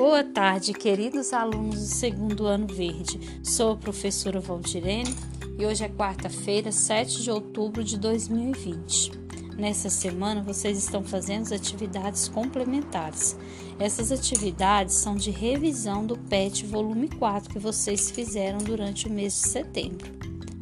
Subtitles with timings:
[0.00, 3.20] Boa tarde, queridos alunos do segundo ano verde.
[3.44, 5.14] Sou a professora Valdirene
[5.58, 9.12] e hoje é quarta-feira, 7 de outubro de 2020.
[9.58, 13.36] Nessa semana, vocês estão fazendo as atividades complementares.
[13.78, 19.34] Essas atividades são de revisão do PET volume 4 que vocês fizeram durante o mês
[19.34, 20.10] de setembro.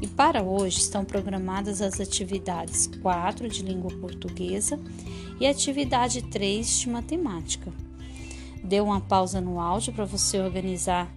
[0.03, 4.81] E para hoje estão programadas as atividades 4 de língua portuguesa
[5.39, 7.88] e atividade 3 de matemática.
[8.63, 11.09] Dê uma pausa no áudio para você organizar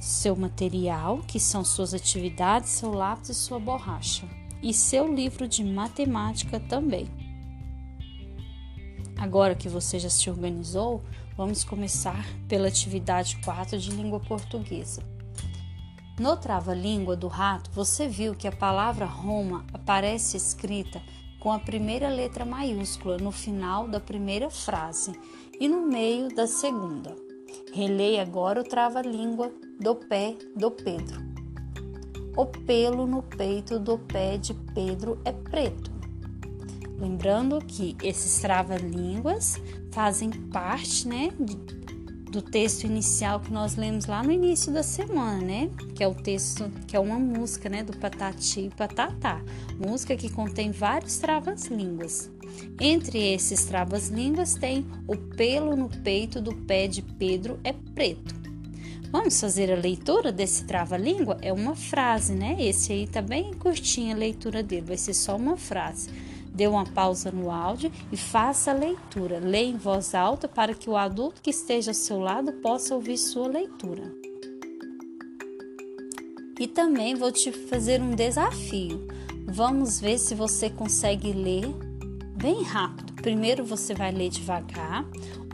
[0.00, 4.28] seu material, que são suas atividades, seu lápis e sua borracha,
[4.60, 7.08] e seu livro de matemática também.
[9.16, 11.04] Agora que você já se organizou,
[11.36, 15.02] vamos começar pela atividade 4 de língua portuguesa.
[16.18, 21.00] No trava-língua do rato, você viu que a palavra Roma aparece escrita
[21.38, 25.12] com a primeira letra maiúscula no final da primeira frase
[25.62, 27.14] e no meio da segunda.
[27.72, 31.22] Releia agora o trava-língua do pé do Pedro.
[32.36, 35.92] O pelo no peito do pé de Pedro é preto.
[36.98, 39.54] Lembrando que esses trava-línguas
[39.92, 41.28] fazem parte, né,
[42.32, 45.70] do texto inicial que nós lemos lá no início da semana, né?
[45.94, 47.82] Que é o texto, que é uma música, né?
[47.82, 49.42] Do Patati e Patatá.
[49.78, 52.30] Música que contém vários travas-línguas.
[52.80, 58.34] Entre esses travas-línguas tem o pelo no peito do pé de Pedro é preto.
[59.10, 61.36] Vamos fazer a leitura desse trava-língua?
[61.42, 62.56] É uma frase, né?
[62.58, 66.08] Esse aí tá bem curtinha a leitura dele, vai ser só uma frase.
[66.54, 69.38] Dê uma pausa no áudio e faça a leitura.
[69.38, 73.16] Leia em voz alta para que o adulto que esteja ao seu lado possa ouvir
[73.16, 74.12] sua leitura.
[76.60, 79.08] E também vou te fazer um desafio.
[79.46, 81.66] Vamos ver se você consegue ler
[82.36, 83.14] bem rápido.
[83.14, 85.04] Primeiro você vai ler devagar.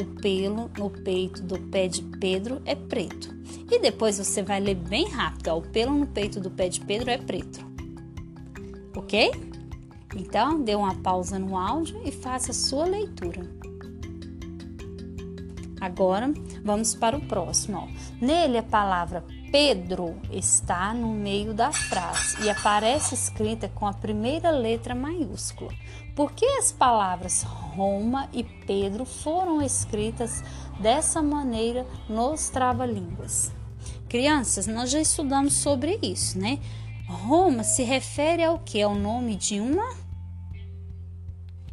[0.01, 3.35] O pelo no peito do pé de Pedro é preto.
[3.71, 5.55] E depois você vai ler bem rápido.
[5.55, 7.65] o pelo no peito do pé de Pedro é preto.
[8.97, 9.48] Ok?
[10.15, 13.43] Então, dê uma pausa no áudio e faça sua leitura.
[15.81, 16.33] Agora,
[16.65, 17.79] vamos para o próximo.
[17.79, 18.25] Ó.
[18.25, 24.51] Nele, a palavra Pedro está no meio da frase e aparece escrita com a primeira
[24.51, 25.73] letra maiúscula.
[26.15, 30.43] Por que as palavras Roma e Pedro foram escritas
[30.81, 33.53] dessa maneira nos trava-línguas?
[34.09, 36.59] Crianças, nós já estudamos sobre isso, né?
[37.09, 38.83] Roma se refere ao que?
[38.83, 39.97] Ao nome de uma?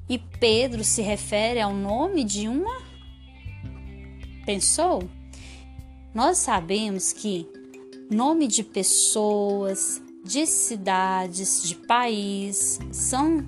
[0.08, 2.82] E Pedro se refere ao nome de uma?
[4.46, 5.04] Pensou?
[6.14, 7.46] Nós sabemos que
[8.10, 13.46] nome de pessoas, de cidades, de país são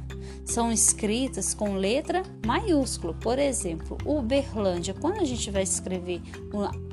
[0.48, 3.14] são escritas com letra maiúscula.
[3.14, 4.94] Por exemplo, Uberlândia.
[4.94, 6.22] Quando a gente vai escrever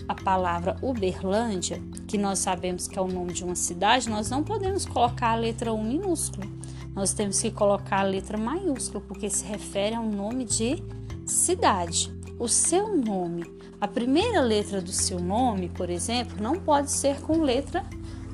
[0.09, 4.43] a palavra Uberlândia, que nós sabemos que é o nome de uma cidade, nós não
[4.43, 6.47] podemos colocar a letra U minúscula.
[6.95, 10.83] Nós temos que colocar a letra maiúscula, porque se refere ao nome de
[11.25, 12.13] cidade.
[12.39, 13.45] O seu nome,
[13.81, 17.85] a primeira letra do seu nome, por exemplo, não pode ser com letra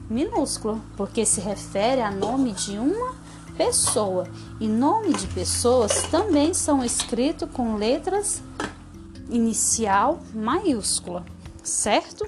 [0.09, 3.20] minúscula, porque se refere a nome de uma
[3.61, 4.27] pessoa.
[4.59, 8.43] E nome de pessoas também são escritos com letras
[9.29, 11.27] inicial maiúscula,
[11.63, 12.27] certo?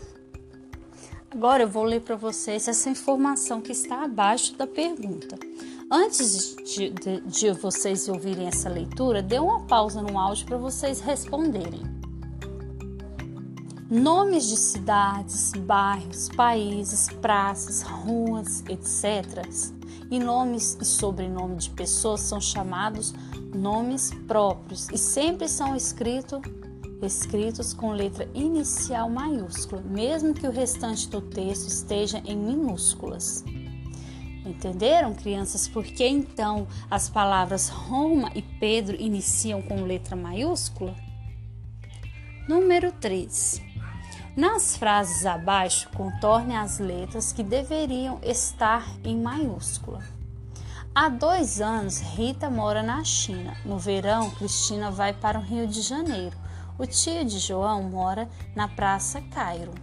[1.30, 5.38] Agora eu vou ler para vocês essa informação que está abaixo da pergunta.
[5.90, 11.00] Antes de, de, de, vocês ouvirem essa leitura, dê uma pausa no áudio para vocês
[11.00, 11.91] responderem.
[13.92, 19.60] Nomes de cidades, bairros, países, praças, ruas, etc
[20.10, 23.14] e nomes e sobrenome de pessoas são chamados
[23.54, 26.40] nomes próprios e sempre são escritos
[27.02, 33.44] escritos com letra inicial maiúscula, mesmo que o restante do texto esteja em minúsculas.
[34.46, 40.94] Entenderam, crianças, por que então as palavras Roma e Pedro iniciam com letra maiúscula?
[42.48, 43.71] Número 3.
[44.34, 50.00] Nas frases abaixo, contorne as letras que deveriam estar em maiúscula.
[50.94, 53.54] Há dois anos, Rita mora na China.
[53.62, 56.34] No verão, Cristina vai para o Rio de Janeiro.
[56.78, 58.26] O tio de João mora
[58.56, 59.74] na Praça Cairo.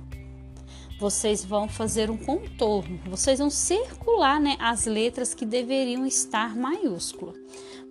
[0.99, 7.33] Vocês vão fazer um contorno, vocês vão circular né, as letras que deveriam estar maiúscula.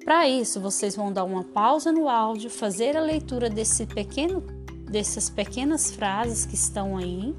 [0.05, 4.58] Para isso, vocês vão dar uma pausa no áudio, fazer a leitura desse pequeno
[4.91, 7.35] dessas pequenas frases que estão aí.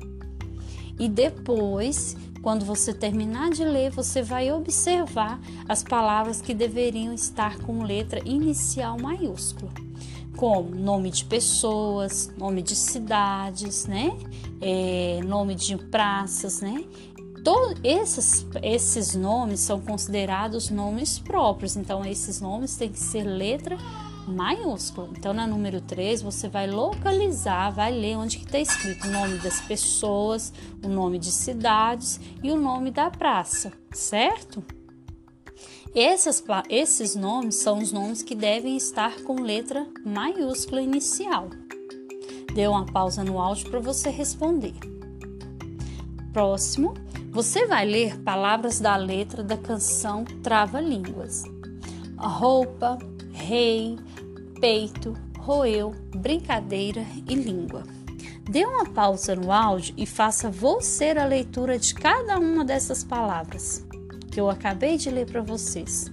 [0.99, 7.57] E depois, quando você terminar de ler, você vai observar as palavras que deveriam estar
[7.59, 9.71] com letra inicial maiúscula.
[10.35, 14.17] como nome de pessoas, nome de cidades, né?
[14.61, 16.85] É, nome de praças, né?
[17.43, 23.77] Todos esses, esses nomes são considerados nomes próprios, então esses nomes têm que ser letra
[24.29, 25.09] maiúscula.
[25.17, 29.37] Então, na número 3, você vai localizar, vai ler onde que está escrito o nome
[29.39, 30.53] das pessoas,
[30.83, 34.63] o nome de cidades e o nome da praça, certo?
[35.93, 41.49] Esses, esses nomes são os nomes que devem estar com letra maiúscula inicial.
[42.53, 44.75] Dê uma pausa no áudio para você responder.
[46.31, 46.93] Próximo,
[47.31, 51.43] você vai ler palavras da letra da canção Trava-Línguas.
[52.17, 52.97] Roupa,
[53.49, 53.97] rei,
[54.61, 57.83] peito, roeu, brincadeira e língua.
[58.47, 63.83] Dê uma pausa no áudio e faça você a leitura de cada uma dessas palavras
[64.31, 66.11] que eu acabei de ler para vocês.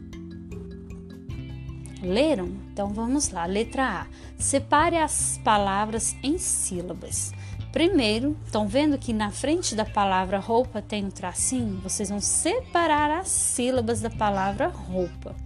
[2.02, 2.56] Leram?
[2.72, 3.44] Então vamos lá.
[3.44, 4.06] Letra A.
[4.38, 7.34] Separe as palavras em sílabas.
[7.70, 11.82] Primeiro, estão vendo que na frente da palavra roupa tem um tracinho?
[11.82, 15.36] Vocês vão separar as sílabas da palavra roupa.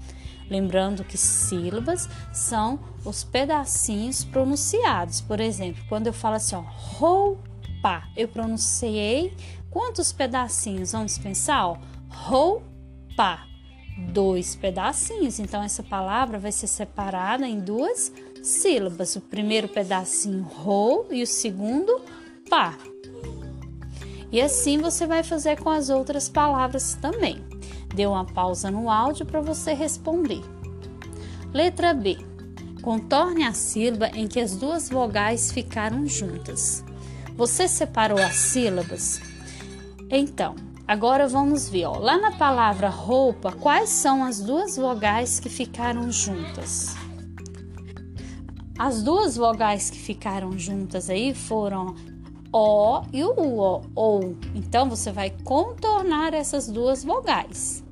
[0.51, 5.21] Lembrando que sílabas são os pedacinhos pronunciados.
[5.21, 9.33] Por exemplo, quando eu falo assim, ó, roupa, eu pronunciei
[9.71, 10.91] quantos pedacinhos?
[10.91, 13.47] Vamos pensar, ó, roupa,
[14.13, 15.39] dois pedacinhos.
[15.39, 18.13] Então, essa palavra vai ser separada em duas
[18.43, 19.15] sílabas.
[19.15, 22.01] O primeiro pedacinho, rou, e o segundo,
[22.49, 22.77] pá.
[24.33, 27.45] E assim você vai fazer com as outras palavras também.
[27.95, 30.43] Dê uma pausa no áudio para você responder.
[31.53, 32.19] Letra B.
[32.83, 36.85] Contorne a sílaba em que as duas vogais ficaram juntas.
[37.37, 39.21] Você separou as sílabas?
[40.09, 40.55] Então,
[40.91, 46.11] Agora vamos ver, ó, lá na palavra roupa, quais são as duas vogais que ficaram
[46.11, 46.97] juntas?
[48.77, 51.95] As duas vogais que ficaram juntas aí foram
[52.53, 54.37] O e o U, ou.
[54.55, 57.85] Então você vai contornar essas duas vogais.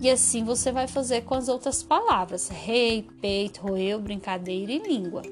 [0.00, 5.22] E assim você vai fazer com as outras palavras: rei, peito, roeu, brincadeira e língua.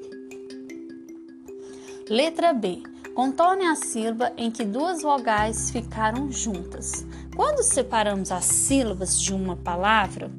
[2.07, 2.83] Letra B.
[3.15, 7.05] Contorne a sílaba em que duas vogais ficaram juntas.
[7.35, 10.31] Quando separamos as sílabas de uma palavra,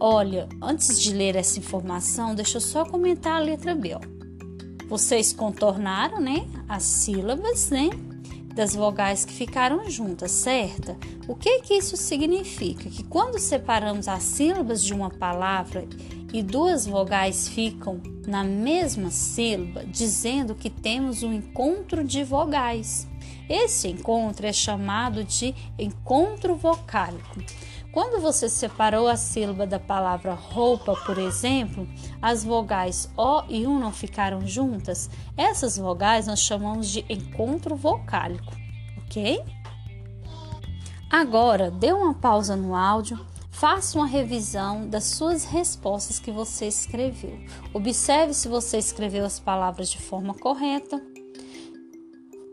[0.00, 3.94] olha, antes de ler essa informação, deixa eu só comentar a letra B.
[3.94, 4.19] Ó.
[4.90, 7.90] Vocês contornaram, né, as sílabas, né,
[8.52, 10.98] das vogais que ficaram juntas, certa?
[11.28, 12.90] O que que isso significa?
[12.90, 15.86] Que quando separamos as sílabas de uma palavra
[16.32, 23.06] e duas vogais ficam na mesma sílaba, dizendo que temos um encontro de vogais.
[23.48, 27.40] Esse encontro é chamado de encontro vocálico.
[27.92, 31.88] Quando você separou a sílaba da palavra roupa, por exemplo,
[32.22, 38.52] as vogais O e U não ficaram juntas, essas vogais nós chamamos de encontro vocálico,
[39.04, 39.42] ok?
[41.10, 43.18] Agora, dê uma pausa no áudio
[43.60, 47.38] Faça uma revisão das suas respostas que você escreveu.
[47.74, 50.98] Observe se você escreveu as palavras de forma correta.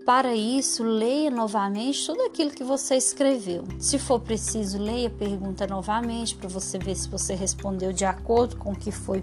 [0.07, 3.65] Para isso, leia novamente tudo aquilo que você escreveu.
[3.77, 8.55] Se for preciso, leia a pergunta novamente para você ver se você respondeu de acordo
[8.55, 9.21] com o que foi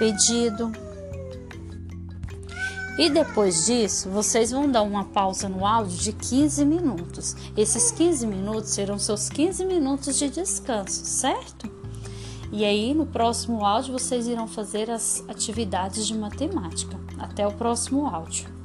[0.00, 0.72] pedido.
[2.98, 7.36] E depois disso, vocês vão dar uma pausa no áudio de 15 minutos.
[7.56, 11.70] Esses 15 minutos serão seus 15 minutos de descanso, certo?
[12.50, 16.98] E aí, no próximo áudio, vocês irão fazer as atividades de matemática.
[17.16, 18.58] Até o próximo áudio.